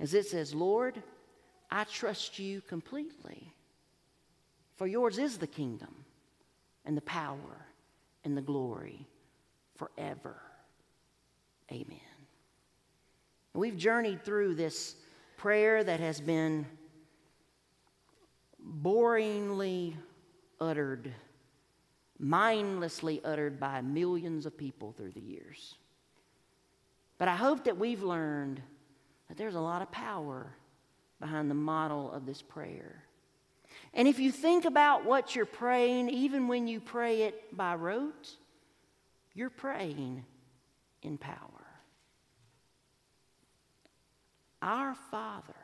[0.01, 1.03] As it says, Lord,
[1.71, 3.53] I trust you completely.
[4.77, 5.95] For yours is the kingdom
[6.85, 7.67] and the power
[8.25, 9.07] and the glory
[9.77, 10.37] forever.
[11.73, 11.99] Amen.
[13.55, 14.95] We've journeyed through this
[15.37, 16.65] prayer that has been
[18.83, 19.95] boringly
[20.61, 21.13] uttered,
[22.19, 25.75] mindlessly uttered by millions of people through the years.
[27.19, 28.63] But I hope that we've learned
[29.29, 30.53] that there's a lot of power
[31.21, 33.05] behind the model of this prayer.
[33.95, 38.37] And if you think about what you're praying, even when you pray it by rote,
[39.35, 40.25] you're praying
[41.03, 41.37] in power.
[44.61, 45.55] Our Father,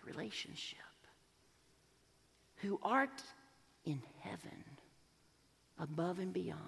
[0.00, 0.78] the relationship,
[2.56, 3.22] who art
[3.84, 4.00] in
[5.84, 6.60] above and beyond,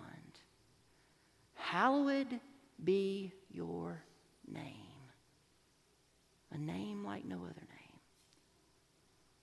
[1.55, 2.39] hallowed
[2.85, 4.03] be your
[4.47, 4.75] name.
[6.53, 8.01] A name like no other name.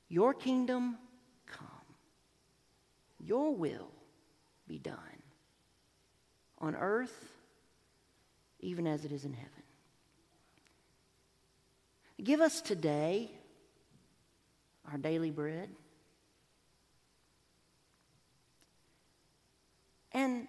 [0.09, 0.97] Your kingdom
[1.47, 1.67] come.
[3.19, 3.89] Your will
[4.67, 4.97] be done
[6.59, 7.33] on earth,
[8.59, 9.49] even as it is in heaven.
[12.23, 13.31] Give us today
[14.89, 15.69] our daily bread.
[20.13, 20.47] And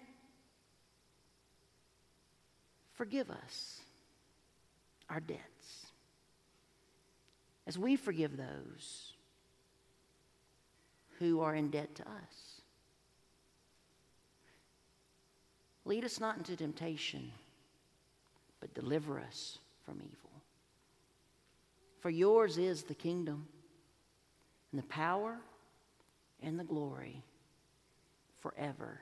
[2.93, 3.81] forgive us
[5.09, 5.87] our debts
[7.67, 9.13] as we forgive those
[11.19, 12.61] who are in debt to us.
[15.85, 17.31] Lead us not into temptation,
[18.59, 20.31] but deliver us from evil.
[21.99, 23.47] For yours is the kingdom,
[24.71, 25.37] and the power,
[26.41, 27.23] and the glory
[28.41, 28.99] forever.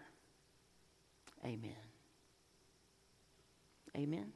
[1.46, 1.72] Amen.
[3.96, 4.32] Amen.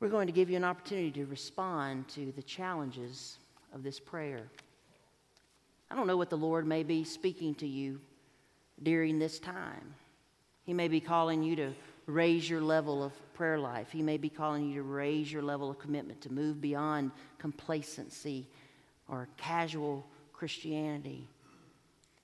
[0.00, 3.38] We're going to give you an opportunity to respond to the challenges
[3.72, 4.48] of this prayer.
[5.90, 8.00] I don't know what the Lord may be speaking to you
[8.82, 9.94] during this time.
[10.64, 11.72] He may be calling you to
[12.06, 13.90] raise your level of prayer life.
[13.90, 18.48] He may be calling you to raise your level of commitment, to move beyond complacency
[19.08, 21.28] or casual Christianity.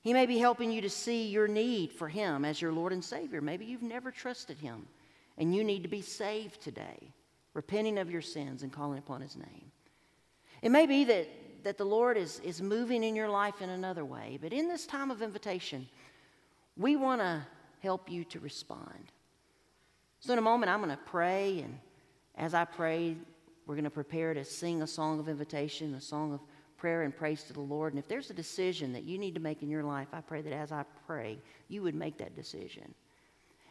[0.08, 3.04] He may be helping you to see your need for Him as your Lord and
[3.04, 3.42] Savior.
[3.42, 4.86] Maybe you've never trusted Him
[5.36, 7.12] and you need to be saved today,
[7.52, 9.70] repenting of your sins and calling upon His name.
[10.62, 11.28] It may be that,
[11.64, 14.86] that the Lord is, is moving in your life in another way, but in this
[14.86, 15.86] time of invitation,
[16.78, 17.46] we want to
[17.80, 19.12] help you to respond.
[20.20, 21.78] So, in a moment, I'm going to pray, and
[22.34, 23.14] as I pray,
[23.66, 26.40] we're going to prepare to sing a song of invitation, a song of
[26.78, 27.92] prayer and praise to the Lord.
[27.92, 30.40] And if there's a decision that you need to make in your life, I pray
[30.40, 32.94] that as I pray, you would make that decision.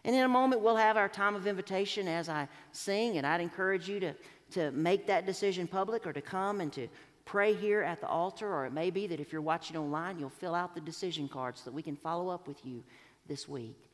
[0.04, 3.42] And in a moment, we'll have our time of invitation as I sing, and I'd
[3.42, 4.14] encourage you to,
[4.52, 6.88] to make that decision public or to come and to
[7.26, 10.30] pray here at the altar, or it may be that if you're watching online, you'll
[10.30, 12.84] fill out the decision card so that we can follow up with you
[13.28, 13.90] this week.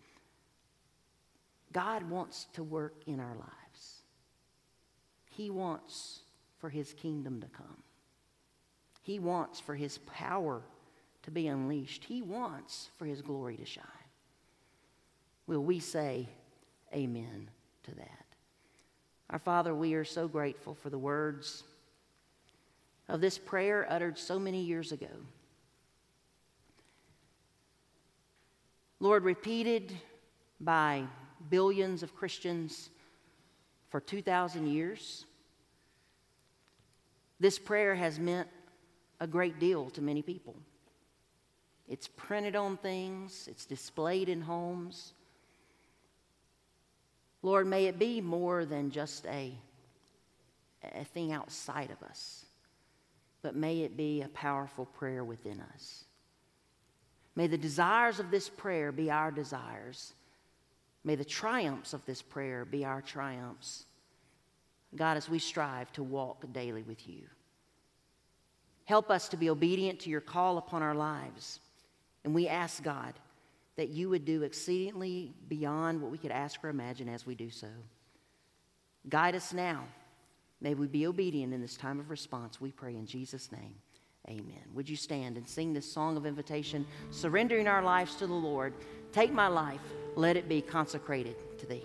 [1.72, 4.04] God wants to work in our lives.
[5.32, 6.20] He wants
[6.60, 7.84] for his kingdom to come.
[9.04, 10.62] He wants for his power
[11.24, 12.06] to be unleashed.
[12.06, 13.86] He wants for his glory to shine.
[15.46, 16.28] Will we say
[16.94, 17.50] amen
[17.84, 18.26] to that?
[19.30, 21.64] Our Father, we are so grateful for the words
[23.10, 25.08] of this prayer uttered so many years ago.
[29.00, 29.94] Lord, repeated
[30.62, 31.04] by
[31.50, 32.90] billions of Christians
[33.90, 35.26] for 2,000 years.
[37.40, 38.48] This prayer has meant
[39.20, 40.56] a great deal to many people.
[41.88, 45.14] It's printed on things, it's displayed in homes.
[47.42, 49.54] Lord, may it be more than just a,
[50.96, 52.46] a thing outside of us,
[53.42, 56.06] but may it be a powerful prayer within us.
[57.36, 60.14] May the desires of this prayer be our desires.
[61.04, 63.86] May the triumphs of this prayer be our triumphs.
[64.96, 67.24] God, as we strive to walk daily with you,
[68.86, 71.60] help us to be obedient to your call upon our lives.
[72.24, 73.14] And we ask, God,
[73.76, 77.50] that you would do exceedingly beyond what we could ask or imagine as we do
[77.50, 77.68] so.
[79.10, 79.84] Guide us now.
[80.62, 82.62] May we be obedient in this time of response.
[82.62, 83.76] We pray in Jesus' name.
[84.30, 84.64] Amen.
[84.74, 88.74] Would you stand and sing this song of invitation, surrendering our lives to the Lord?
[89.12, 89.82] Take my life,
[90.16, 91.84] let it be consecrated to thee.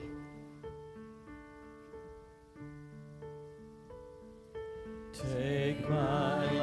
[5.13, 6.58] Take my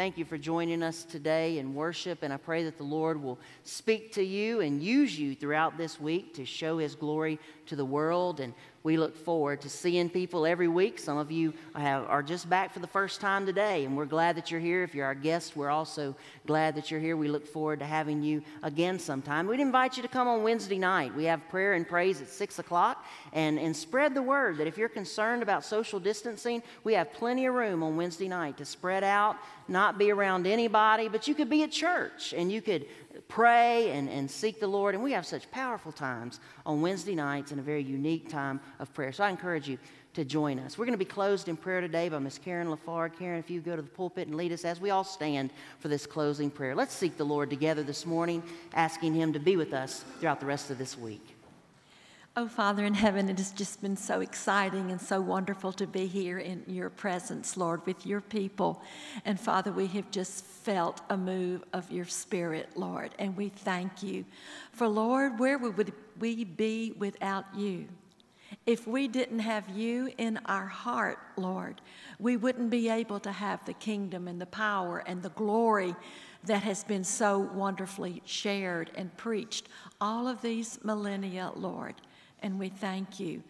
[0.00, 2.22] thank you for joining us today in worship.
[2.22, 6.00] And I pray that the Lord will speak to you and use you throughout this
[6.00, 7.38] week to show His glory
[7.70, 8.40] to the world.
[8.40, 8.52] And
[8.82, 10.98] we look forward to seeing people every week.
[10.98, 14.36] Some of you have, are just back for the first time today, and we're glad
[14.36, 14.82] that you're here.
[14.82, 16.16] If you're our guest, we're also
[16.46, 17.16] glad that you're here.
[17.16, 19.46] We look forward to having you again sometime.
[19.46, 21.14] We'd invite you to come on Wednesday night.
[21.14, 23.04] We have prayer and praise at 6 o'clock,
[23.34, 27.46] and, and spread the word that if you're concerned about social distancing, we have plenty
[27.46, 29.36] of room on Wednesday night to spread out,
[29.68, 32.86] not be around anybody, but you could be at church and you could
[33.30, 34.94] pray and, and seek the Lord.
[34.94, 38.92] And we have such powerful times on Wednesday nights and a very unique time of
[38.92, 39.12] prayer.
[39.12, 39.78] So I encourage you
[40.12, 40.76] to join us.
[40.76, 43.16] We're going to be closed in prayer today by Miss Karen LaFar.
[43.16, 45.88] Karen, if you go to the pulpit and lead us as we all stand for
[45.88, 46.74] this closing prayer.
[46.74, 48.42] Let's seek the Lord together this morning,
[48.74, 51.39] asking Him to be with us throughout the rest of this week.
[52.36, 56.06] Oh, Father in heaven, it has just been so exciting and so wonderful to be
[56.06, 58.82] here in your presence, Lord, with your people.
[59.24, 64.04] And Father, we have just felt a move of your spirit, Lord, and we thank
[64.04, 64.24] you.
[64.72, 67.88] For, Lord, where would we be without you?
[68.64, 71.80] If we didn't have you in our heart, Lord,
[72.20, 75.96] we wouldn't be able to have the kingdom and the power and the glory
[76.44, 79.68] that has been so wonderfully shared and preached
[80.00, 81.96] all of these millennia, Lord.
[82.42, 83.42] And we thank you.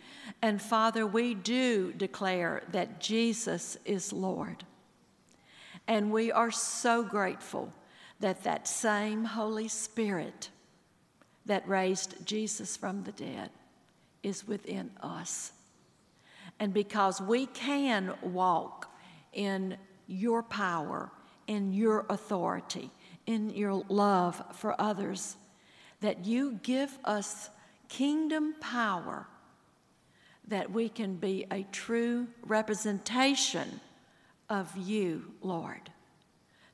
[0.43, 4.65] And Father, we do declare that Jesus is Lord.
[5.87, 7.73] And we are so grateful
[8.21, 10.51] that that same Holy Spirit
[11.47, 13.51] that raised Jesus from the dead
[14.23, 15.53] is within us.
[16.59, 18.95] And because we can walk
[19.33, 19.77] in
[20.07, 21.11] your power,
[21.47, 22.91] in your authority,
[23.27, 25.37] in your love for others,
[26.01, 27.51] that you give us
[27.91, 29.27] kingdom power
[30.49, 33.81] that we can be a true representation
[34.49, 35.91] of you, Lord,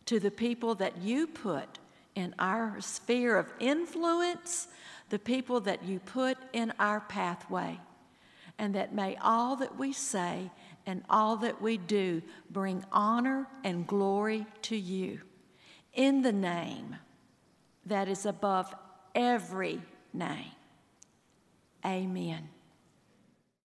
[0.05, 1.79] to the people that you put
[2.14, 4.69] in our sphere of influence,
[5.11, 7.81] the people that you put in our pathway.
[8.59, 10.51] And that may all that we say
[10.87, 15.21] and all that we do bring honor and glory to you
[15.93, 16.97] in the name
[17.85, 18.75] that is above
[19.14, 19.83] every
[20.14, 20.56] name.
[21.87, 22.56] Amen.